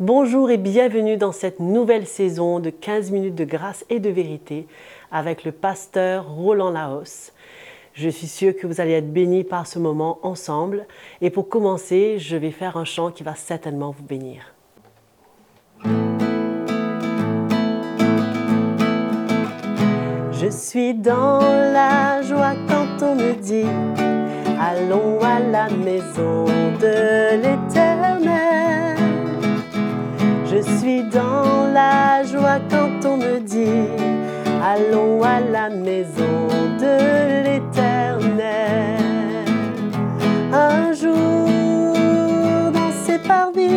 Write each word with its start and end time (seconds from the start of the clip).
Bonjour 0.00 0.48
et 0.52 0.58
bienvenue 0.58 1.16
dans 1.16 1.32
cette 1.32 1.58
nouvelle 1.58 2.06
saison 2.06 2.60
de 2.60 2.70
15 2.70 3.10
minutes 3.10 3.34
de 3.34 3.44
grâce 3.44 3.84
et 3.90 3.98
de 3.98 4.08
vérité 4.08 4.68
avec 5.10 5.42
le 5.42 5.50
pasteur 5.50 6.30
Roland 6.36 6.70
Laos. 6.70 7.32
Je 7.94 8.08
suis 8.08 8.28
sûre 8.28 8.54
que 8.54 8.68
vous 8.68 8.80
allez 8.80 8.92
être 8.92 9.12
bénis 9.12 9.42
par 9.42 9.66
ce 9.66 9.80
moment 9.80 10.20
ensemble. 10.22 10.86
Et 11.20 11.30
pour 11.30 11.48
commencer, 11.48 12.20
je 12.20 12.36
vais 12.36 12.52
faire 12.52 12.76
un 12.76 12.84
chant 12.84 13.10
qui 13.10 13.24
va 13.24 13.34
certainement 13.34 13.90
vous 13.90 14.04
bénir. 14.04 14.54
Je 20.30 20.48
suis 20.48 20.94
dans 20.94 21.40
la 21.40 22.22
joie 22.22 22.54
quand 22.68 23.04
on 23.04 23.16
me 23.16 23.32
dit 23.34 23.66
Allons 24.60 25.18
à 25.22 25.40
la 25.40 25.68
maison 25.70 26.44
de 26.44 27.34
l'Éternel. 27.34 28.67
Je 30.58 30.78
suis 30.80 31.02
dans 31.04 31.72
la 31.72 32.24
joie 32.24 32.58
quand 32.68 33.08
on 33.08 33.16
me 33.16 33.38
dit 33.38 33.86
Allons 34.60 35.22
à 35.22 35.38
la 35.38 35.70
maison 35.70 36.48
de 36.80 37.44
l'Éternel. 37.44 38.98
Un 40.52 40.92
jour 40.92 42.72
dans 42.72 42.90
ses 43.04 43.18
parvis 43.18 43.67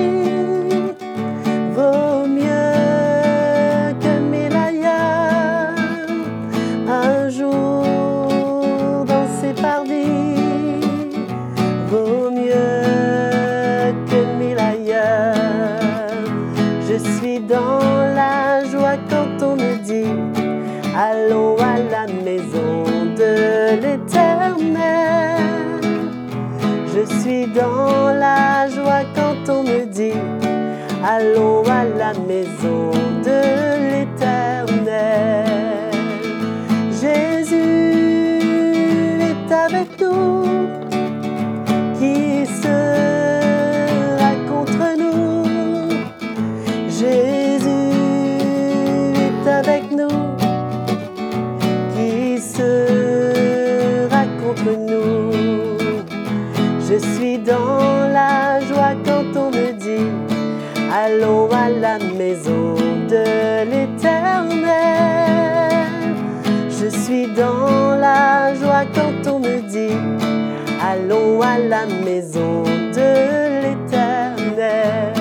la 71.57 71.85
maison 71.85 72.63
de 72.63 73.61
l'Éternel. 73.61 75.13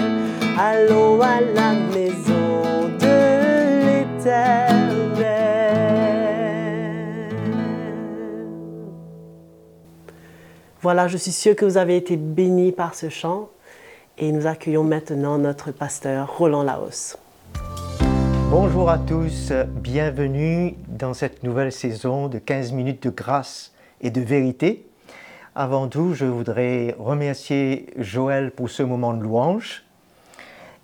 Allons 0.59 1.21
à 1.21 1.41
la 1.41 1.73
maison 1.73 2.89
de 2.99 3.17
l'Éternel. 3.87 5.21
Voilà, 10.83 11.09
je 11.09 11.17
suis 11.17 11.33
sûre 11.33 11.57
que 11.57 11.65
vous 11.65 11.77
avez 11.77 11.97
été 11.97 12.17
bénis 12.17 12.73
par 12.73 12.95
ce 12.95 13.09
chant 13.09 13.49
et 14.19 14.33
nous 14.33 14.47
accueillons 14.47 14.85
maintenant 14.85 15.39
notre 15.39 15.73
pasteur 15.73 16.37
Roland 16.37 16.63
Laos. 16.63 17.17
Bonjour 18.51 18.91
à 18.91 18.99
tous, 18.99 19.53
bienvenue 19.77 20.75
dans 20.89 21.15
cette 21.15 21.43
nouvelle 21.43 21.73
saison 21.73 22.29
de 22.29 22.39
15 22.39 22.73
minutes 22.73 23.05
de 23.05 23.11
grâce 23.11 23.73
et 24.01 24.11
de 24.11 24.21
vérité. 24.21 24.90
Avant 25.61 25.89
tout, 25.89 26.15
je 26.15 26.25
voudrais 26.25 26.97
remercier 26.99 27.93
Joël 27.99 28.51
pour 28.51 28.71
ce 28.71 28.83
moment 28.83 29.13
de 29.13 29.23
louange. 29.23 29.85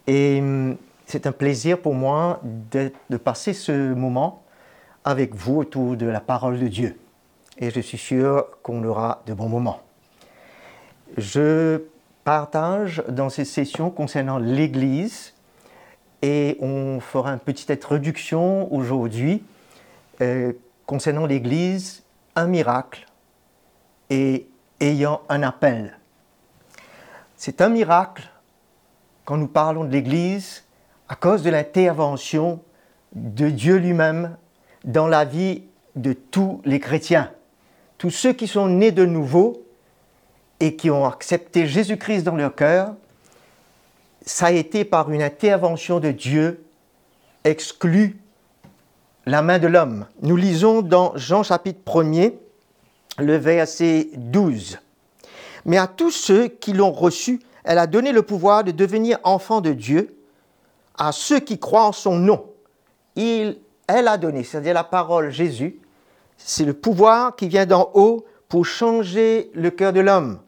Et 0.07 0.39
hum, 0.39 0.77
c'est 1.07 1.27
un 1.27 1.33
plaisir 1.33 1.81
pour 1.81 1.95
moi 1.95 2.43
de, 2.43 3.17
passer 3.17 3.55
ce 3.55 3.95
moment 3.95 4.43
avec 5.03 5.35
vous 5.35 5.57
autour 5.57 5.97
de 5.97 6.05
la 6.05 6.21
parole 6.21 6.59
de 6.59 6.69
Dieu. 6.69 6.99
Et 7.57 7.71
je 7.71 7.81
suis 7.81 7.97
sûr 7.97 8.49
qu'on 8.63 8.85
aura 8.85 9.23
de 9.25 9.33
bons 9.33 9.49
moments. 9.49 9.81
Je 11.17 11.81
partage 12.23 13.03
dans 13.09 13.31
ces 13.31 13.47
sessions 13.47 13.89
concernant 13.89 14.37
l'Église 14.37 15.33
et 16.21 16.59
on 16.61 17.01
fera 17.01 17.31
une 17.31 17.39
petite 17.39 17.71
introduction 17.71 18.71
aujourd'hui 18.71 19.43
euh, 20.21 20.53
concernant 20.85 21.25
l'Église, 21.25 22.03
un 22.35 22.47
miracle 22.47 23.07
et 24.11 24.47
ayant 24.81 25.23
un 25.29 25.43
appel. 25.43 25.99
C'est 27.37 27.61
un 27.61 27.69
miracle 27.69 28.29
quand 29.25 29.37
nous 29.37 29.49
parlons 29.49 29.85
de 29.85 29.91
l'Église 29.91 30.65
à 31.09 31.15
cause 31.15 31.43
de 31.43 31.51
l'intervention 31.51 32.61
de 33.13 33.49
Dieu 33.49 33.77
lui-même 33.77 34.37
dans 34.85 35.07
la 35.07 35.25
vie 35.25 35.63
de 35.95 36.13
tous 36.13 36.61
les 36.65 36.81
chrétiens. 36.81 37.31
Tous 37.99 38.11
ceux 38.11 38.33
qui 38.33 38.47
sont 38.47 38.69
nés 38.69 38.93
de 38.93 39.07
nouveau 39.07 39.63
et 40.61 40.77
qui 40.77 40.91
ont 40.91 41.07
accepté 41.07 41.67
Jésus-Christ 41.67 42.23
dans 42.23 42.37
leur 42.37 42.55
cœur, 42.55 42.95
ça 44.25 44.47
a 44.47 44.51
été 44.53 44.85
par 44.85 45.11
une 45.11 45.23
intervention 45.23 46.01
de 46.01 46.11
Dieu 46.11 46.65
exclue 47.45 48.19
la 49.25 49.43
main 49.43 49.59
de 49.59 49.67
l'homme. 49.67 50.07
Nous 50.23 50.37
lisons 50.37 50.83
dans 50.83 51.17
Jean 51.17 51.43
chapitre 51.43 51.81
1er, 51.85 52.35
le 53.19 53.37
verset 53.37 54.10
12. 54.15 54.78
Mais 55.65 55.78
à 55.78 55.87
tous 55.87 56.10
ceux 56.10 56.49
qui 56.49 56.72
l'ont 56.72 56.93
reçu, 56.93 57.41
elle 57.65 57.78
a 57.78 57.87
donné 57.87 58.12
le 58.12 58.22
pouvoir 58.22 58.65
de 58.65 58.71
devenir 58.71 59.19
enfants 59.25 59.60
de 59.60 59.72
Dieu, 59.72 60.16
à 60.97 61.12
ceux 61.12 61.41
qui 61.41 61.59
croient 61.59 61.87
en 61.87 61.93
son 61.93 62.16
nom. 62.16 62.44
Elle 63.16 64.09
a 64.09 64.16
donné, 64.16 64.44
c'est-à-dire 64.44 64.75
la 64.75 64.84
parole 64.84 65.31
Jésus, 65.31 65.81
c'est 66.37 66.65
le 66.65 66.75
pouvoir 66.75 67.34
qui 67.37 67.49
vient 67.49 67.66
d'en 67.66 67.91
haut 67.94 68.25
pour 68.49 68.65
changer 68.65 69.50
le 69.54 69.71
cœur 69.71 69.93
de 69.93 70.00
l'homme. 70.00 70.38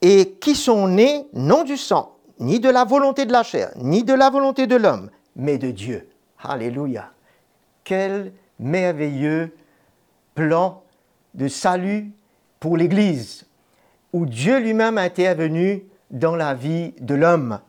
Et 0.00 0.36
qui 0.40 0.54
sont 0.54 0.88
nés 0.88 1.26
non 1.32 1.64
du 1.64 1.76
sang, 1.76 2.16
ni 2.38 2.60
de 2.60 2.70
la 2.70 2.84
volonté 2.84 3.26
de 3.26 3.32
la 3.32 3.42
chair, 3.42 3.72
ni 3.76 4.04
de 4.04 4.14
la 4.14 4.30
volonté 4.30 4.66
de 4.66 4.76
l'homme, 4.76 5.10
mais 5.34 5.58
de 5.58 5.70
Dieu. 5.70 6.08
Alléluia. 6.42 7.10
Quel 7.84 8.32
merveilleux 8.60 9.54
plan 10.34 10.82
de 11.38 11.46
salut 11.46 12.10
pour 12.58 12.76
l'Église, 12.76 13.46
où 14.12 14.26
Dieu 14.26 14.58
lui-même 14.58 14.98
a 14.98 15.02
intervenu 15.02 15.84
dans 16.10 16.34
la 16.34 16.52
vie 16.52 16.92
de 17.00 17.14
l'homme. 17.14 17.60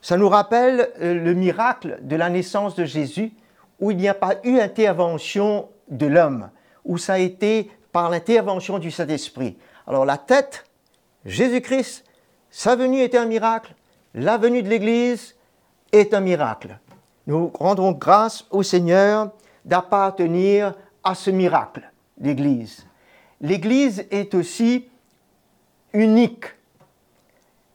Ça 0.00 0.16
nous 0.16 0.28
rappelle 0.28 0.90
euh, 1.00 1.14
le 1.14 1.34
miracle 1.34 1.98
de 2.02 2.14
la 2.14 2.30
naissance 2.30 2.76
de 2.76 2.84
Jésus, 2.84 3.32
où 3.80 3.90
il 3.90 3.96
n'y 3.96 4.08
a 4.08 4.14
pas 4.14 4.36
eu 4.44 4.60
intervention 4.60 5.68
de 5.88 6.06
l'homme, 6.06 6.50
où 6.84 6.96
ça 6.96 7.14
a 7.14 7.18
été 7.18 7.70
par 7.90 8.08
l'intervention 8.08 8.78
du 8.78 8.92
Saint-Esprit. 8.92 9.58
Alors 9.88 10.04
la 10.04 10.16
tête, 10.16 10.64
Jésus-Christ, 11.24 12.04
sa 12.50 12.76
venue 12.76 13.00
est 13.00 13.16
un 13.16 13.26
miracle, 13.26 13.74
la 14.14 14.38
venue 14.38 14.62
de 14.62 14.68
l'Église 14.68 15.34
est 15.90 16.14
un 16.14 16.20
miracle. 16.20 16.78
Nous 17.26 17.50
rendons 17.58 17.90
grâce 17.90 18.46
au 18.50 18.62
Seigneur 18.62 19.32
d'appartenir 19.64 20.74
à 21.02 21.16
ce 21.16 21.30
miracle, 21.30 21.90
l'Église. 22.20 22.86
L'Église 23.42 24.06
est 24.10 24.34
aussi 24.34 24.88
unique. 25.92 26.44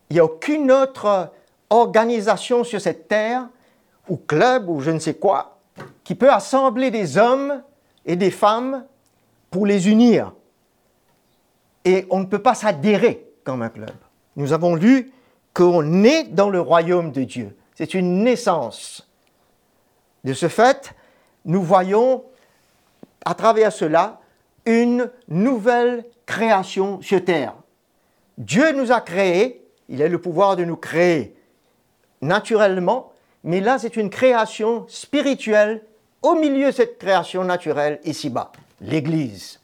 Il 0.09 0.13
n'y 0.13 0.19
a 0.19 0.25
aucune 0.25 0.71
autre 0.71 1.31
organisation 1.69 2.63
sur 2.63 2.79
cette 2.79 3.09
terre, 3.09 3.49
ou 4.07 4.15
club, 4.15 4.69
ou 4.69 4.79
je 4.79 4.91
ne 4.91 4.99
sais 4.99 5.15
quoi, 5.15 5.59
qui 6.05 6.15
peut 6.15 6.31
assembler 6.31 6.89
des 6.89 7.17
hommes 7.17 7.61
et 8.05 8.15
des 8.15 8.31
femmes 8.31 8.85
pour 9.51 9.65
les 9.65 9.89
unir. 9.89 10.33
Et 11.83 12.07
on 12.09 12.19
ne 12.19 12.25
peut 12.25 12.41
pas 12.41 12.55
s'adhérer 12.55 13.27
comme 13.43 13.61
un 13.61 13.69
club. 13.69 13.91
Nous 14.37 14.53
avons 14.53 14.75
lu 14.75 15.11
qu'on 15.53 16.03
est 16.03 16.23
dans 16.25 16.49
le 16.49 16.61
royaume 16.61 17.11
de 17.11 17.23
Dieu. 17.23 17.57
C'est 17.75 17.93
une 17.93 18.23
naissance. 18.23 19.09
De 20.23 20.33
ce 20.33 20.47
fait, 20.47 20.93
nous 21.43 21.61
voyons 21.61 22.23
à 23.25 23.33
travers 23.33 23.73
cela 23.73 24.19
une 24.67 25.09
nouvelle 25.29 26.05
création 26.27 27.01
sur 27.01 27.23
terre. 27.23 27.55
Dieu 28.37 28.73
nous 28.73 28.91
a 28.91 29.01
créés, 29.01 29.65
il 29.89 30.03
a 30.03 30.07
le 30.07 30.21
pouvoir 30.21 30.55
de 30.55 30.65
nous 30.65 30.75
créer 30.75 31.35
naturellement, 32.21 33.13
mais 33.43 33.61
là 33.61 33.79
c'est 33.79 33.95
une 33.95 34.09
création 34.09 34.85
spirituelle 34.87 35.81
au 36.21 36.35
milieu 36.35 36.67
de 36.67 36.71
cette 36.71 36.99
création 36.99 37.43
naturelle 37.43 37.99
ici-bas, 38.03 38.51
l'Église. 38.81 39.59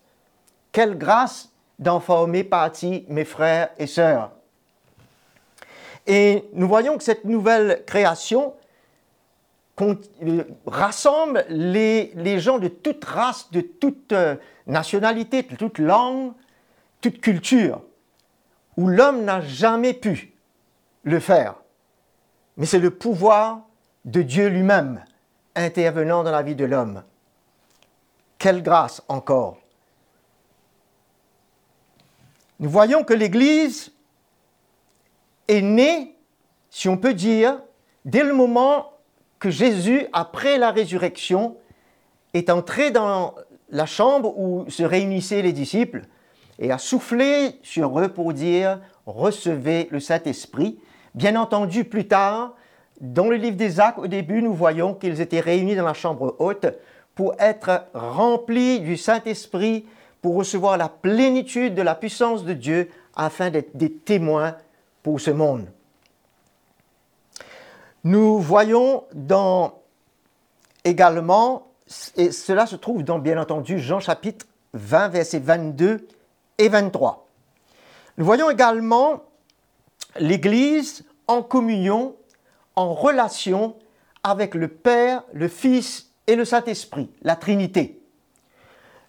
Quelle 0.72 0.98
grâce 0.98 1.50
d'en 1.80 2.00
former 2.00 2.44
partie, 2.44 3.06
mes 3.10 3.26
frères 3.26 3.70
et 3.78 3.88
sœurs. 3.88 4.32
Et 6.08 6.46
nous 6.54 6.68
voyons 6.68 6.98
que 6.98 7.04
cette 7.04 7.26
nouvelle 7.26 7.84
création 7.86 8.54
rassemble 10.68 11.46
les, 11.50 12.40
gens 12.40 12.60
de 12.60 12.68
toute 12.68 13.04
race, 13.06 13.52
de 13.52 13.62
toute 13.62 14.12
euh, 14.12 14.36
nationalité, 14.68 15.42
de 15.42 15.56
toute 15.56 15.80
langue, 15.80 16.34
toute 17.02 17.20
culture, 17.20 17.82
où 18.78 18.88
l'homme 18.88 19.24
n'a 19.24 19.42
jamais 19.42 19.94
pu 19.94 20.34
le 21.04 21.20
faire. 21.20 21.56
Mais 22.58 22.66
c'est 22.66 22.80
le 22.80 22.92
pouvoir 22.92 23.62
de 24.06 24.22
Dieu 24.22 24.48
lui-même 24.48 25.04
intervenant 25.56 26.24
dans 26.24 26.32
la 26.32 26.44
vie 26.44 26.56
de 26.56 26.66
l'homme. 26.66 27.04
Quelle 28.38 28.62
grâce 28.62 29.02
encore. 29.08 29.58
Nous 32.60 32.70
voyons 32.70 33.04
que 33.04 33.14
l'Église 33.14 33.92
est 35.48 35.62
née, 35.62 36.16
si 36.70 36.88
on 36.88 36.98
peut 36.98 37.14
dire, 37.14 37.60
dès 38.06 38.24
le 38.24 38.34
moment 38.34 38.93
que 39.44 39.50
Jésus, 39.50 40.08
après 40.14 40.58
la 40.58 40.72
résurrection, 40.72 41.58
est 42.34 42.50
entré 42.50 42.92
dans 42.92 43.36
la 43.70 43.86
chambre 43.86 44.40
où 44.40 44.64
se 44.70 44.84
réunissaient 44.84 45.42
les 45.42 45.52
disciples 45.52 46.04
et 46.60 46.72
a 46.72 46.78
soufflé 46.78 47.60
sur 47.62 48.00
eux 48.00 48.08
pour 48.08 48.32
dire 48.32 48.80
recevez 49.06 49.90
le 49.92 50.00
Saint-Esprit. 50.00 50.80
Bien 51.14 51.36
entendu, 51.36 51.84
plus 51.84 52.08
tard, 52.08 52.56
dans 53.02 53.28
le 53.28 53.36
livre 53.36 53.58
des 53.58 53.82
Actes, 53.82 54.00
au 54.00 54.08
début, 54.08 54.42
nous 54.42 54.54
voyons 54.54 54.94
qu'ils 54.94 55.20
étaient 55.20 55.42
réunis 55.42 55.76
dans 55.76 55.84
la 55.84 55.94
chambre 55.94 56.38
haute 56.40 56.68
pour 57.14 57.36
être 57.38 57.88
remplis 57.94 58.80
du 58.80 58.96
Saint-Esprit, 58.96 59.86
pour 60.22 60.36
recevoir 60.36 60.78
la 60.78 60.88
plénitude 60.88 61.76
de 61.76 61.82
la 61.82 61.96
puissance 61.96 62.46
de 62.46 62.54
Dieu, 62.54 62.90
afin 63.14 63.50
d'être 63.50 63.76
des 63.76 63.92
témoins 63.92 64.56
pour 65.04 65.20
ce 65.20 65.32
monde. 65.32 65.68
Nous 68.04 68.40
voyons 68.40 69.06
également, 70.84 71.68
et 72.18 72.32
cela 72.32 72.66
se 72.66 72.76
trouve 72.76 73.04
dans 73.04 73.18
bien 73.18 73.42
entendu 73.42 73.80
Jean 73.80 74.02
chapitre 74.02 74.46
20, 74.74 75.08
versets 75.08 75.40
22 75.40 76.06
et 76.58 76.68
23. 76.68 77.30
Nous 78.18 78.26
voyons 78.26 78.50
également 78.50 79.24
l'Église 80.20 81.06
en 81.28 81.42
communion, 81.44 82.16
en 82.76 82.94
relation 82.94 83.76
avec 84.24 84.54
le 84.54 84.68
Père, 84.68 85.24
le 85.32 85.48
Fils 85.48 86.12
et 86.28 86.36
le 86.36 86.44
Saint-Esprit, 86.44 87.10
la 87.22 87.38
Trinité. 87.38 88.02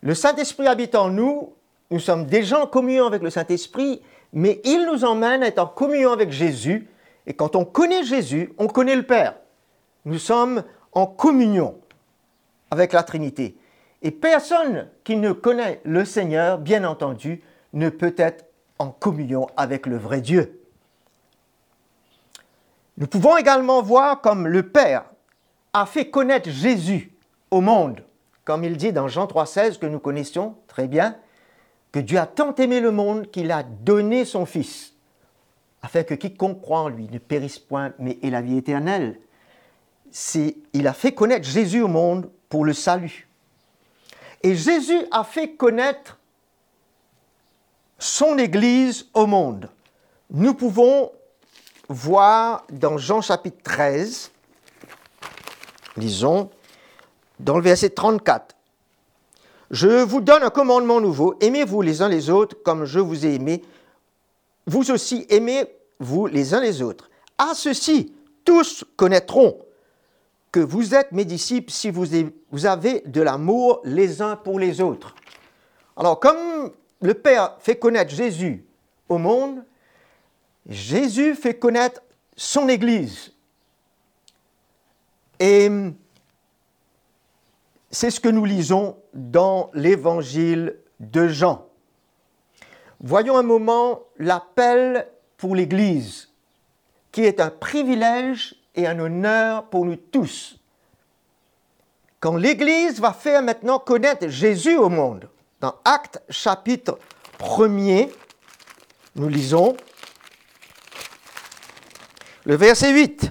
Le 0.02 0.14
Saint-Esprit 0.14 0.68
habite 0.68 0.94
en 0.94 1.08
nous, 1.08 1.52
nous 1.90 1.98
sommes 1.98 2.26
déjà 2.26 2.62
en 2.62 2.66
communion 2.68 3.06
avec 3.06 3.22
le 3.22 3.30
Saint-Esprit, 3.30 4.02
mais 4.32 4.60
il 4.64 4.86
nous 4.86 5.04
emmène 5.04 5.42
à 5.42 5.48
être 5.48 5.58
en 5.58 5.66
communion 5.66 6.12
avec 6.12 6.30
Jésus 6.30 6.88
et 7.26 7.34
quand 7.34 7.56
on 7.56 7.64
connaît 7.64 8.04
Jésus, 8.04 8.52
on 8.58 8.66
connaît 8.66 8.96
le 8.96 9.04
Père. 9.04 9.36
Nous 10.04 10.18
sommes 10.18 10.62
en 10.92 11.06
communion 11.06 11.78
avec 12.70 12.92
la 12.92 13.02
Trinité. 13.02 13.56
Et 14.02 14.10
personne 14.10 14.88
qui 15.04 15.16
ne 15.16 15.32
connaît 15.32 15.80
le 15.84 16.04
Seigneur, 16.04 16.58
bien 16.58 16.84
entendu, 16.84 17.42
ne 17.72 17.88
peut 17.88 18.14
être 18.18 18.46
en 18.78 18.90
communion 18.90 19.46
avec 19.56 19.86
le 19.86 19.96
vrai 19.96 20.20
Dieu. 20.20 20.60
Nous 22.98 23.06
pouvons 23.06 23.36
également 23.36 23.82
voir 23.82 24.20
comme 24.20 24.46
le 24.46 24.68
Père 24.68 25.06
a 25.72 25.86
fait 25.86 26.10
connaître 26.10 26.50
Jésus 26.50 27.12
au 27.50 27.60
monde, 27.60 28.04
comme 28.44 28.62
il 28.62 28.76
dit 28.76 28.92
dans 28.92 29.08
Jean 29.08 29.24
3,16 29.24 29.78
que 29.78 29.86
nous 29.86 29.98
connaissions 29.98 30.56
très 30.68 30.86
bien, 30.86 31.16
que 31.90 31.98
Dieu 31.98 32.18
a 32.18 32.26
tant 32.26 32.54
aimé 32.56 32.80
le 32.80 32.90
monde 32.90 33.30
qu'il 33.30 33.50
a 33.50 33.62
donné 33.62 34.24
son 34.24 34.46
Fils 34.46 34.93
afin 35.84 36.02
que 36.02 36.14
quiconque 36.14 36.62
croit 36.62 36.80
en 36.80 36.88
lui 36.88 37.08
ne 37.12 37.18
périsse 37.18 37.58
point, 37.58 37.92
mais 37.98 38.18
ait 38.22 38.30
la 38.30 38.40
vie 38.40 38.56
éternelle. 38.56 39.20
il 40.72 40.86
a 40.86 40.94
fait 40.94 41.12
connaître 41.12 41.46
Jésus 41.46 41.82
au 41.82 41.88
monde 41.88 42.30
pour 42.48 42.64
le 42.64 42.72
salut. 42.72 43.28
Et 44.42 44.56
Jésus 44.56 44.98
a 45.10 45.24
fait 45.24 45.56
connaître 45.56 46.18
son 47.98 48.38
Église 48.38 49.08
au 49.12 49.26
monde. 49.26 49.68
Nous 50.30 50.54
pouvons 50.54 51.12
voir 51.90 52.64
dans 52.72 52.96
Jean 52.96 53.20
chapitre 53.20 53.58
13, 53.62 54.30
lisons, 55.98 56.48
dans 57.38 57.58
le 57.58 57.62
verset 57.62 57.90
34. 57.90 58.56
Je 59.70 60.02
vous 60.02 60.22
donne 60.22 60.44
un 60.44 60.50
commandement 60.50 61.02
nouveau, 61.02 61.36
aimez-vous 61.42 61.82
les 61.82 62.00
uns 62.00 62.08
les 62.08 62.30
autres 62.30 62.56
comme 62.64 62.86
je 62.86 63.00
vous 63.00 63.26
ai 63.26 63.34
aimé, 63.34 63.62
vous 64.66 64.90
aussi 64.90 65.26
aimez-vous 65.28 66.26
les 66.26 66.54
uns 66.54 66.60
les 66.60 66.82
autres. 66.82 67.10
À 67.38 67.54
ceci, 67.54 68.14
tous 68.44 68.84
connaîtront 68.96 69.58
que 70.52 70.60
vous 70.60 70.94
êtes 70.94 71.12
mes 71.12 71.24
disciples 71.24 71.72
si 71.72 71.90
vous 71.90 72.66
avez 72.66 73.00
de 73.06 73.20
l'amour 73.20 73.80
les 73.84 74.22
uns 74.22 74.36
pour 74.36 74.58
les 74.58 74.80
autres. 74.80 75.14
Alors, 75.96 76.20
comme 76.20 76.70
le 77.00 77.14
Père 77.14 77.56
fait 77.58 77.76
connaître 77.76 78.14
Jésus 78.14 78.64
au 79.08 79.18
monde, 79.18 79.64
Jésus 80.68 81.34
fait 81.34 81.54
connaître 81.54 82.02
son 82.36 82.68
Église. 82.68 83.32
Et 85.40 85.68
c'est 87.90 88.10
ce 88.10 88.20
que 88.20 88.28
nous 88.28 88.44
lisons 88.44 88.96
dans 89.12 89.70
l'évangile 89.74 90.78
de 91.00 91.28
Jean. 91.28 91.68
Voyons 93.00 93.36
un 93.36 93.42
moment 93.42 94.00
l'appel 94.18 95.08
pour 95.36 95.54
l'Église, 95.54 96.30
qui 97.12 97.22
est 97.22 97.40
un 97.40 97.50
privilège 97.50 98.56
et 98.74 98.86
un 98.86 98.98
honneur 98.98 99.64
pour 99.64 99.84
nous 99.84 99.96
tous. 99.96 100.58
Quand 102.20 102.36
l'Église 102.36 103.00
va 103.00 103.12
faire 103.12 103.42
maintenant 103.42 103.78
connaître 103.78 104.28
Jésus 104.28 104.76
au 104.76 104.88
monde, 104.88 105.28
dans 105.60 105.74
Actes 105.84 106.22
chapitre 106.30 106.98
1er, 107.38 108.10
nous 109.16 109.28
lisons 109.28 109.76
le 112.44 112.56
verset 112.56 112.92
8. 112.92 113.30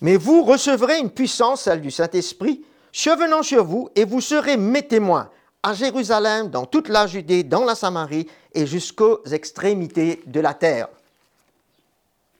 Mais 0.00 0.16
vous 0.16 0.42
recevrez 0.42 0.98
une 0.98 1.10
puissance, 1.10 1.62
celle 1.62 1.80
du 1.80 1.90
Saint-Esprit, 1.90 2.64
chevenant 2.92 3.42
sur 3.42 3.64
vous, 3.64 3.88
et 3.94 4.04
vous 4.04 4.20
serez 4.20 4.56
mes 4.56 4.86
témoins 4.86 5.30
à 5.62 5.74
Jérusalem, 5.74 6.48
dans 6.48 6.66
toute 6.66 6.88
la 6.88 7.06
Judée, 7.06 7.42
dans 7.42 7.64
la 7.64 7.74
Samarie 7.74 8.28
et 8.56 8.66
jusqu'aux 8.66 9.22
extrémités 9.26 10.22
de 10.26 10.40
la 10.40 10.54
terre. 10.54 10.88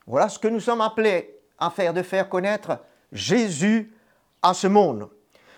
Voilà 0.06 0.28
ce 0.28 0.38
que 0.38 0.48
nous 0.48 0.60
sommes 0.60 0.80
appelés 0.80 1.38
à 1.58 1.70
faire, 1.70 1.94
de 1.94 2.02
faire 2.02 2.28
connaître 2.28 2.78
Jésus 3.12 3.92
à 4.42 4.54
ce 4.54 4.66
monde. 4.66 5.08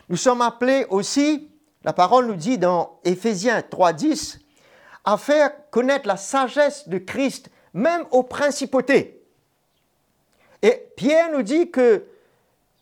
Nous 0.08 0.16
sommes 0.16 0.42
appelés 0.42 0.84
aussi, 0.90 1.48
la 1.84 1.92
parole 1.92 2.26
nous 2.26 2.36
dit 2.36 2.58
dans 2.58 2.98
Éphésiens 3.04 3.60
3.10, 3.60 4.38
à 5.04 5.16
faire 5.16 5.52
connaître 5.70 6.08
la 6.08 6.16
sagesse 6.16 6.88
de 6.88 6.98
Christ, 6.98 7.50
même 7.72 8.04
aux 8.10 8.24
principautés. 8.24 9.22
Et 10.60 10.82
Pierre 10.96 11.30
nous 11.32 11.42
dit 11.42 11.70
que 11.70 12.04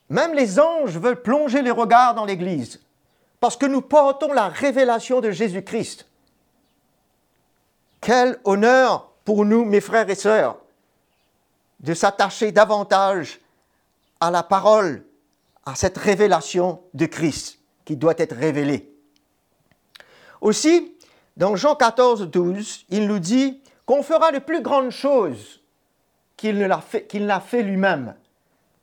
même 0.09 0.35
les 0.35 0.59
anges 0.59 0.97
veulent 0.97 1.23
plonger 1.23 1.63
les 1.63 1.71
regards 1.71 2.15
dans 2.15 2.25
l'Église 2.25 2.81
parce 3.41 3.57
que 3.57 3.67
nous 3.67 3.83
portons 3.83 4.33
la 4.33 4.49
révélation 4.49 5.21
de 5.21 5.31
Jésus-Christ. 5.31 6.06
Quel 8.01 8.39
honneur 8.45 9.11
pour 9.25 9.45
nous, 9.45 9.65
mes 9.65 9.81
frères 9.81 10.09
et 10.09 10.15
sœurs, 10.15 10.59
de 11.81 11.95
s'attacher 11.95 12.53
davantage 12.53 13.41
à 14.21 14.31
la 14.31 14.43
parole, 14.43 15.05
à 15.65 15.75
cette 15.75 15.99
révélation 15.99 16.81
de 16.95 17.07
Christ 17.07 17.59
qui 17.85 17.97
doit 17.97 18.15
être 18.19 18.37
révélée. 18.37 18.93
Aussi, 20.41 20.95
dans 21.37 21.57
Jean 21.57 21.75
14, 21.75 22.31
12, 22.31 22.87
il 22.91 23.07
nous 23.07 23.19
dit 23.19 23.61
qu'on 23.85 24.03
fera 24.03 24.33
de 24.33 24.39
plus 24.39 24.63
grandes 24.63 24.91
choses 24.91 25.61
qu'il 26.37 26.59
ne 26.59 26.67
l'a 26.67 26.81
fait, 26.81 27.09
fait 27.47 27.63
lui-même. 27.63 28.15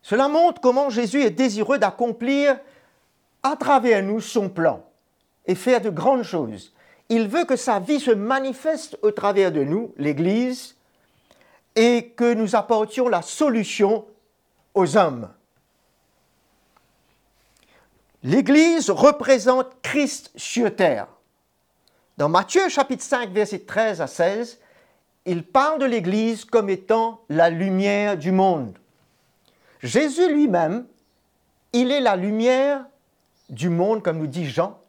Cela 0.02 0.28
montre 0.28 0.60
comment 0.62 0.90
Jésus 0.90 1.22
est 1.24 1.30
désireux 1.30 1.78
d'accomplir 1.78 2.60
à 3.42 3.56
travers 3.56 4.04
nous 4.04 4.20
son 4.20 4.50
plan 4.50 4.84
et 5.46 5.56
faire 5.56 5.82
de 5.82 5.90
grandes 5.90 6.24
choses. 6.24 6.73
Il 7.10 7.28
veut 7.28 7.46
que 7.46 7.56
sa 7.56 7.80
vie 7.80 8.00
se 8.00 8.12
manifeste 8.12 8.98
au 9.02 9.12
travers 9.12 9.52
de 9.52 9.64
nous, 9.64 9.94
l'Église, 9.98 10.76
et 11.76 12.10
que 12.16 12.34
nous 12.34 12.56
apportions 12.56 13.08
la 13.10 13.22
solution 13.22 14.06
aux 14.74 14.98
hommes. 14.98 15.30
L'Église 18.24 18.90
représente 18.90 19.82
Christ 19.82 20.32
sur 20.36 20.74
terre. 20.76 21.08
Dans 22.18 22.30
Matthieu 22.30 22.70
chapitre 22.70 23.04
5, 23.04 23.32
verset 23.32 23.60
13 23.60 24.02
à 24.02 24.08
16, 24.08 24.60
il 25.26 25.44
parle 25.44 25.80
de 25.80 25.86
l'Église 25.86 26.46
comme 26.46 26.70
étant 26.70 27.22
la 27.28 27.50
lumière 27.50 28.18
du 28.18 28.32
monde. 28.32 28.78
Jésus 29.82 30.32
lui-même, 30.32 30.86
il 31.74 31.92
est 31.92 32.02
la 32.02 32.16
lumière 32.16 32.86
du 33.50 33.70
monde, 33.70 34.04
comme 34.04 34.20
nous 34.20 34.28
dit 34.28 34.48
Jean, 34.48 34.80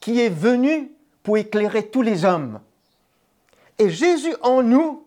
qui 0.00 0.20
est 0.20 0.28
venu 0.28 0.92
pour 1.28 1.36
éclairer 1.36 1.88
tous 1.88 2.00
les 2.00 2.24
hommes. 2.24 2.58
Et 3.78 3.90
Jésus 3.90 4.34
en 4.40 4.62
nous 4.62 5.06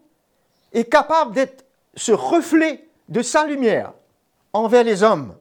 est 0.72 0.84
capable 0.84 1.32
d'être 1.32 1.66
ce 1.96 2.12
reflet 2.12 2.88
de 3.10 3.24
sa 3.24 3.48
lumière 3.48 3.92
envers 4.54 4.84
les 4.84 5.01
hommes. 5.01 5.36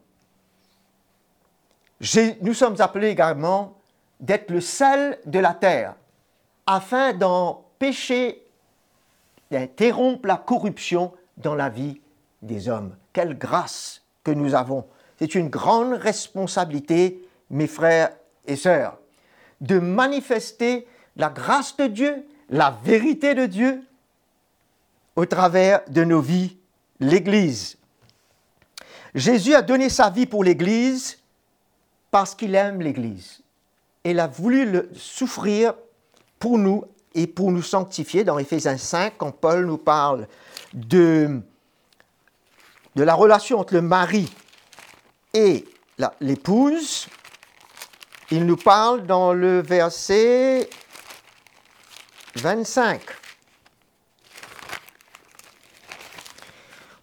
Nous 2.41 2.55
sommes 2.55 2.81
appelés 2.81 3.09
également 3.09 3.77
d'être 4.21 4.51
le 4.51 4.63
sel 4.63 5.19
de 5.27 5.39
la 5.39 5.53
terre, 5.53 5.97
afin 6.67 7.13
d'empêcher, 7.13 8.43
d'interrompre 9.51 10.27
la 10.27 10.39
corruption 10.39 11.13
dans 11.37 11.57
la 11.57 11.69
vie 11.69 12.01
des 12.41 12.71
hommes. 12.71 12.97
Quelle 13.13 13.37
grâce 13.37 14.01
que 14.25 14.31
nous 14.31 14.55
avons. 14.55 14.87
C'est 15.19 15.35
une 15.35 15.51
grande 15.51 15.93
responsabilité, 15.93 17.23
mes 17.51 17.67
frères 17.67 18.13
et 18.47 18.57
sœurs, 18.57 18.97
de 19.61 19.79
manifester 19.79 20.87
la 21.17 21.29
grâce 21.29 21.76
de 21.76 21.87
Dieu, 21.87 22.26
la 22.49 22.79
vérité 22.85 23.35
de 23.35 23.47
Dieu 23.47 23.83
au 25.17 25.26
travers 25.26 25.83
de 25.88 26.05
nos 26.05 26.21
vies, 26.21 26.57
l'Église. 26.99 27.76
Jésus 29.14 29.55
a 29.55 29.62
donné 29.62 29.88
sa 29.88 30.09
vie 30.09 30.26
pour 30.26 30.45
l'Église 30.45 31.19
parce 32.11 32.35
qu'il 32.35 32.55
aime 32.55 32.81
l'Église. 32.81 33.40
Il 34.05 34.19
a 34.19 34.26
voulu 34.26 34.71
le 34.71 34.90
souffrir 34.95 35.75
pour 36.38 36.59
nous 36.59 36.85
et 37.14 37.26
pour 37.26 37.50
nous 37.52 37.62
sanctifier. 37.62 38.25
Dans 38.25 38.38
Éphésiens 38.38 38.79
5, 38.79 39.14
quand 39.19 39.33
Paul 39.33 39.67
nous 39.67 39.79
parle 39.79 40.26
de, 40.73 41.40
de 42.95 43.02
la 43.02 43.14
relation 43.14 43.59
entre 43.59 43.75
le 43.75 43.83
mari 43.83 44.33
et 45.35 45.67
l'épouse, 46.21 47.09
il 48.31 48.47
nous 48.47 48.57
parle 48.57 49.07
dans 49.07 49.33
le 49.33 49.61
verset 49.61 50.69
25. 52.37 53.01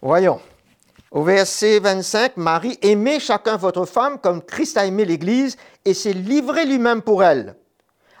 Voyons. 0.00 0.40
Au 1.10 1.22
verset 1.22 1.80
25, 1.80 2.36
Marie, 2.36 2.78
aimez 2.82 3.18
chacun 3.18 3.56
votre 3.56 3.86
femme 3.86 4.18
comme 4.18 4.42
Christ 4.42 4.76
a 4.76 4.86
aimé 4.86 5.04
l'Église 5.04 5.56
et 5.84 5.94
s'est 5.94 6.12
livré 6.12 6.66
lui-même 6.66 7.00
pour 7.00 7.24
elle, 7.24 7.56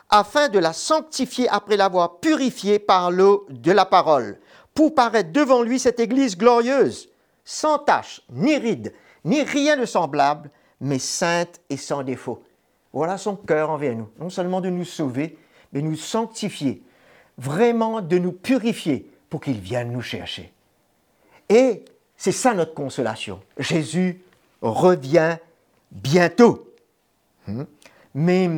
afin 0.08 0.48
de 0.48 0.58
la 0.58 0.72
sanctifier 0.72 1.48
après 1.50 1.76
l'avoir 1.76 2.18
purifiée 2.18 2.78
par 2.78 3.10
l'eau 3.10 3.46
de 3.50 3.72
la 3.72 3.84
parole, 3.84 4.38
pour 4.74 4.94
paraître 4.94 5.32
devant 5.32 5.62
lui 5.62 5.78
cette 5.78 6.00
Église 6.00 6.36
glorieuse, 6.36 7.10
sans 7.44 7.78
tache, 7.78 8.22
ni 8.30 8.56
ride, 8.56 8.94
ni 9.24 9.42
rien 9.42 9.76
de 9.76 9.84
semblable, 9.84 10.50
mais 10.80 10.98
sainte 10.98 11.60
et 11.68 11.76
sans 11.76 12.02
défaut. 12.02 12.42
Voilà 12.92 13.18
son 13.18 13.36
cœur 13.36 13.70
envers 13.70 13.94
nous, 13.94 14.08
non 14.18 14.30
seulement 14.30 14.60
de 14.60 14.70
nous 14.70 14.84
sauver, 14.84 15.36
mais 15.72 15.82
nous 15.82 15.96
sanctifier, 15.96 16.82
vraiment 17.36 18.00
de 18.00 18.18
nous 18.18 18.32
purifier 18.32 19.10
pour 19.28 19.40
qu'il 19.40 19.58
vienne 19.58 19.92
nous 19.92 20.00
chercher. 20.00 20.52
Et 21.48 21.84
c'est 22.16 22.32
ça 22.32 22.54
notre 22.54 22.74
consolation. 22.74 23.40
Jésus 23.58 24.20
revient 24.60 25.36
bientôt. 25.90 26.72
Hmm? 27.46 27.64
Mais 28.14 28.50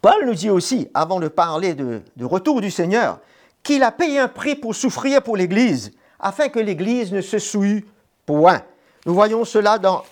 Paul 0.00 0.26
nous 0.26 0.34
dit 0.34 0.50
aussi, 0.50 0.88
avant 0.94 1.20
de 1.20 1.28
parler 1.28 1.74
de, 1.74 2.02
retour 2.22 2.60
du 2.60 2.70
Seigneur, 2.70 3.20
qu'il 3.62 3.82
a 3.82 3.92
payé 3.92 4.18
un 4.18 4.28
prix 4.28 4.54
pour 4.54 4.74
souffrir 4.74 5.22
pour 5.22 5.36
l'Église, 5.36 5.92
afin 6.18 6.48
que 6.48 6.58
l'Église 6.58 7.12
ne 7.12 7.20
se 7.20 7.38
souille 7.38 7.84
point. 8.24 8.62
Nous 9.04 9.14
voyons 9.14 9.44
cela 9.44 9.78
dans, 9.78 10.04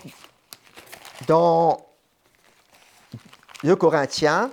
dans 1.27 1.84
le 3.65 3.75
Corinthiens, 3.75 4.51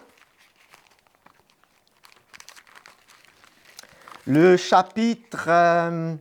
le 4.26 4.57
chapitre 4.57 5.45
euh, 5.49 6.14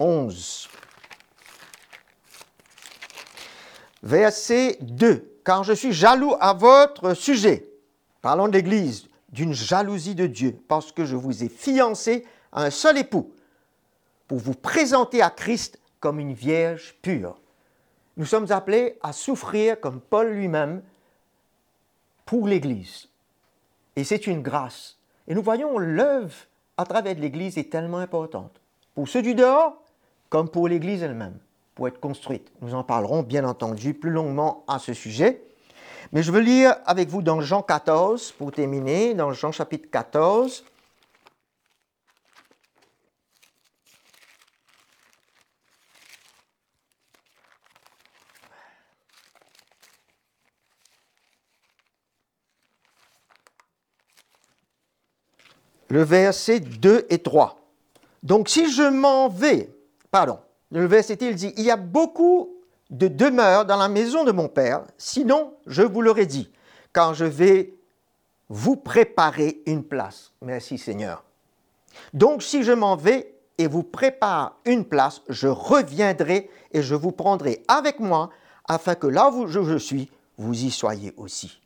11. 0.00 0.68
Verset 4.02 4.78
2. 4.80 5.40
Car 5.44 5.62
je 5.62 5.74
suis 5.74 5.92
jaloux 5.92 6.34
à 6.40 6.54
votre 6.54 7.14
sujet, 7.14 7.68
parlons 8.20 8.48
de 8.48 8.54
l'Église, 8.54 9.08
d'une 9.28 9.52
jalousie 9.52 10.16
de 10.16 10.26
Dieu, 10.26 10.58
parce 10.66 10.90
que 10.90 11.04
je 11.04 11.14
vous 11.14 11.44
ai 11.44 11.48
fiancé 11.48 12.26
à 12.50 12.64
un 12.64 12.70
seul 12.70 12.98
époux, 12.98 13.32
pour 14.26 14.38
vous 14.38 14.54
présenter 14.54 15.22
à 15.22 15.30
Christ 15.30 15.78
comme 16.00 16.18
une 16.18 16.34
vierge 16.34 16.96
pure. 17.00 17.40
Nous 18.16 18.26
sommes 18.26 18.50
appelés 18.50 18.98
à 19.02 19.12
souffrir 19.12 19.78
comme 19.80 20.00
Paul 20.00 20.30
lui-même 20.30 20.82
pour 22.28 22.46
l'Église. 22.46 23.08
Et 23.96 24.04
c'est 24.04 24.26
une 24.26 24.42
grâce. 24.42 24.98
Et 25.28 25.34
nous 25.34 25.40
voyons 25.40 25.78
l'œuvre 25.78 26.34
à 26.76 26.84
travers 26.84 27.14
l'Église 27.14 27.56
est 27.56 27.72
tellement 27.72 27.96
importante. 27.96 28.60
Pour 28.94 29.08
ceux 29.08 29.22
du 29.22 29.34
dehors, 29.34 29.82
comme 30.28 30.50
pour 30.50 30.68
l'Église 30.68 31.02
elle-même, 31.02 31.38
pour 31.74 31.88
être 31.88 32.00
construite. 32.00 32.52
Nous 32.60 32.74
en 32.74 32.84
parlerons 32.84 33.22
bien 33.22 33.46
entendu 33.46 33.94
plus 33.94 34.10
longuement 34.10 34.62
à 34.68 34.78
ce 34.78 34.92
sujet. 34.92 35.42
Mais 36.12 36.22
je 36.22 36.30
veux 36.30 36.40
lire 36.40 36.76
avec 36.84 37.08
vous 37.08 37.22
dans 37.22 37.40
Jean 37.40 37.62
14, 37.62 38.32
pour 38.32 38.52
terminer, 38.52 39.14
dans 39.14 39.32
Jean 39.32 39.50
chapitre 39.50 39.88
14. 39.90 40.66
Le 55.88 56.02
verset 56.02 56.60
2 56.60 57.06
et 57.10 57.18
3. 57.18 57.58
Donc 58.22 58.48
si 58.48 58.70
je 58.70 58.82
m'en 58.82 59.28
vais, 59.28 59.70
Pardon. 60.10 60.38
Le 60.70 60.86
verset, 60.86 61.18
il 61.20 61.34
dit, 61.34 61.52
il 61.56 61.64
y 61.64 61.70
a 61.70 61.76
beaucoup 61.76 62.50
de 62.90 63.08
demeures 63.08 63.64
dans 63.64 63.76
la 63.76 63.88
maison 63.88 64.24
de 64.24 64.32
mon 64.32 64.48
Père, 64.48 64.82
sinon 64.96 65.54
je 65.66 65.82
vous 65.82 66.00
l'aurais 66.00 66.26
dit, 66.26 66.50
car 66.92 67.14
je 67.14 67.24
vais 67.24 67.74
vous 68.48 68.76
préparer 68.76 69.60
une 69.66 69.84
place. 69.84 70.32
Merci 70.40 70.78
Seigneur. 70.78 71.24
Donc 72.14 72.42
si 72.42 72.62
je 72.62 72.72
m'en 72.72 72.96
vais 72.96 73.34
et 73.58 73.66
vous 73.66 73.82
prépare 73.82 74.56
une 74.64 74.84
place, 74.84 75.22
je 75.28 75.48
reviendrai 75.48 76.48
et 76.72 76.82
je 76.82 76.94
vous 76.94 77.12
prendrai 77.12 77.62
avec 77.68 78.00
moi, 78.00 78.30
afin 78.66 78.94
que 78.94 79.06
là 79.06 79.30
où 79.30 79.46
je 79.46 79.76
suis, 79.76 80.10
vous 80.38 80.64
y 80.64 80.70
soyez 80.70 81.12
aussi. 81.16 81.60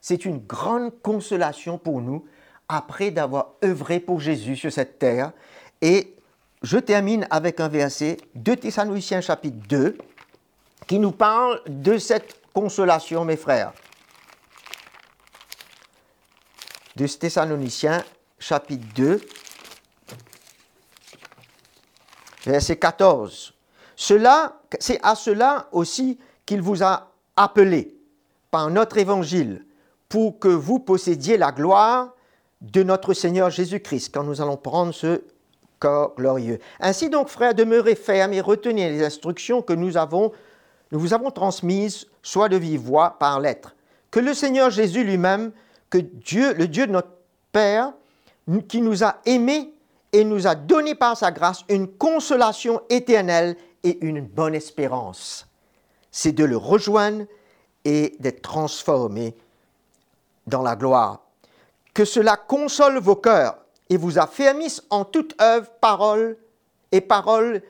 C'est 0.00 0.24
une 0.24 0.38
grande 0.38 0.92
consolation 1.02 1.78
pour 1.78 2.00
nous 2.00 2.24
après 2.68 3.10
d'avoir 3.10 3.52
œuvré 3.64 4.00
pour 4.00 4.20
Jésus 4.20 4.56
sur 4.56 4.72
cette 4.72 4.98
terre 4.98 5.32
et 5.80 6.14
je 6.62 6.78
termine 6.78 7.26
avec 7.30 7.60
un 7.60 7.68
verset 7.68 8.16
de 8.34 8.54
Thessaloniciens 8.54 9.20
chapitre 9.20 9.58
2 9.68 9.98
qui 10.86 10.98
nous 10.98 11.12
parle 11.12 11.60
de 11.66 11.98
cette 11.98 12.40
consolation, 12.54 13.24
mes 13.24 13.36
frères. 13.36 13.72
De 16.96 17.06
Thessaloniciens 17.06 18.02
chapitre 18.38 18.86
2, 18.94 19.20
verset 22.46 22.76
14. 22.76 23.54
Cela, 23.96 24.60
c'est 24.78 25.00
à 25.02 25.14
cela 25.14 25.68
aussi 25.72 26.18
qu'il 26.46 26.62
vous 26.62 26.82
a 26.82 27.12
appelé 27.36 27.96
par 28.50 28.70
notre 28.70 28.98
évangile 28.98 29.66
pour 30.08 30.38
que 30.38 30.48
vous 30.48 30.78
possédiez 30.78 31.36
la 31.36 31.52
gloire 31.52 32.13
de 32.72 32.82
notre 32.82 33.14
Seigneur 33.14 33.50
Jésus-Christ 33.50 34.10
quand 34.12 34.24
nous 34.24 34.40
allons 34.40 34.56
prendre 34.56 34.92
ce 34.92 35.22
glorieux. 36.16 36.58
Ainsi 36.80 37.10
donc, 37.10 37.28
frères, 37.28 37.54
demeurez 37.54 37.94
fermes 37.94 38.32
et 38.32 38.40
retenez 38.40 38.90
les 38.90 39.04
instructions 39.04 39.62
que 39.62 39.72
nous, 39.72 39.96
avons, 39.96 40.32
nous 40.90 40.98
vous 40.98 41.14
avons 41.14 41.30
transmises, 41.30 42.06
soit 42.22 42.48
de 42.48 42.56
vive 42.56 42.80
voix, 42.80 43.18
par 43.18 43.40
lettre. 43.40 43.74
Que 44.10 44.20
le 44.20 44.34
Seigneur 44.34 44.70
Jésus 44.70 45.04
lui-même, 45.04 45.52
que 45.90 45.98
Dieu, 45.98 46.54
le 46.54 46.68
Dieu 46.68 46.86
de 46.86 46.92
notre 46.92 47.10
Père, 47.52 47.92
qui 48.68 48.80
nous 48.80 49.04
a 49.04 49.16
aimés 49.26 49.72
et 50.12 50.24
nous 50.24 50.46
a 50.46 50.54
donné 50.54 50.94
par 50.94 51.16
sa 51.16 51.32
grâce 51.32 51.64
une 51.68 51.88
consolation 51.88 52.80
éternelle 52.88 53.56
et 53.82 54.04
une 54.04 54.20
bonne 54.20 54.54
espérance, 54.54 55.46
c'est 56.10 56.32
de 56.32 56.44
le 56.44 56.56
rejoindre 56.56 57.26
et 57.84 58.16
d'être 58.20 58.42
transformé 58.42 59.34
dans 60.46 60.62
la 60.62 60.76
gloire. 60.76 61.23
Que 61.94 62.04
cela 62.04 62.36
console 62.36 62.98
vos 62.98 63.16
cœurs 63.16 63.56
et 63.88 63.96
vous 63.96 64.18
affermisse 64.18 64.82
en 64.90 65.04
toute 65.04 65.40
œuvre, 65.40 65.70
parole 65.80 66.36
et 66.92 67.00
parole 67.00 67.62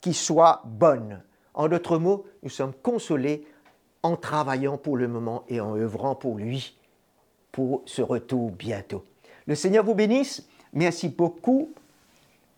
qui 0.00 0.14
soit 0.14 0.62
bonne. 0.64 1.22
En 1.54 1.68
d'autres 1.68 1.98
mots, 1.98 2.26
nous 2.42 2.50
sommes 2.50 2.72
consolés 2.74 3.46
en 4.02 4.16
travaillant 4.16 4.78
pour 4.78 4.96
le 4.96 5.08
moment 5.08 5.44
et 5.48 5.60
en 5.60 5.76
œuvrant 5.76 6.14
pour 6.14 6.36
lui, 6.36 6.78
pour 7.52 7.82
ce 7.86 8.02
retour 8.02 8.50
bientôt. 8.50 9.04
Le 9.46 9.54
Seigneur 9.54 9.84
vous 9.84 9.94
bénisse. 9.94 10.46
Merci 10.72 11.08
beaucoup 11.08 11.72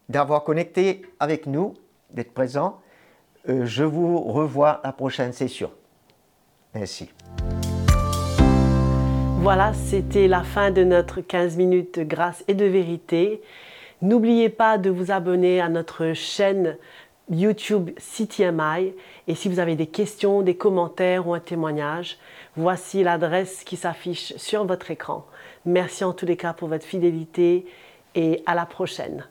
d'avoir 0.08 0.44
connecté 0.44 1.02
avec 1.18 1.46
nous, 1.46 1.74
d'être 2.10 2.32
présent. 2.32 2.80
euh, 3.48 3.64
je 3.64 3.82
vous 3.82 4.20
revois 4.20 4.70
à 4.70 4.88
la 4.88 4.92
prochaine 4.92 5.32
session. 5.32 5.70
Merci. 6.74 7.08
Voilà, 9.42 9.72
c'était 9.74 10.28
la 10.28 10.44
fin 10.44 10.70
de 10.70 10.84
notre 10.84 11.20
15 11.20 11.56
minutes 11.56 11.98
grâce 11.98 12.44
et 12.46 12.54
de 12.54 12.64
vérité. 12.64 13.42
N'oubliez 14.00 14.48
pas 14.48 14.78
de 14.78 14.88
vous 14.88 15.10
abonner 15.10 15.60
à 15.60 15.68
notre 15.68 16.12
chaîne 16.12 16.76
YouTube 17.28 17.90
CTMI 17.98 18.94
et 19.26 19.34
si 19.34 19.48
vous 19.48 19.58
avez 19.58 19.74
des 19.74 19.88
questions, 19.88 20.42
des 20.42 20.54
commentaires 20.54 21.26
ou 21.26 21.34
un 21.34 21.40
témoignage, 21.40 22.18
voici 22.56 23.02
l'adresse 23.02 23.64
qui 23.64 23.76
s'affiche 23.76 24.32
sur 24.36 24.64
votre 24.64 24.92
écran. 24.92 25.26
Merci 25.66 26.04
en 26.04 26.12
tous 26.12 26.24
les 26.24 26.36
cas 26.36 26.52
pour 26.52 26.68
votre 26.68 26.86
fidélité 26.86 27.66
et 28.14 28.44
à 28.46 28.54
la 28.54 28.64
prochaine. 28.64 29.26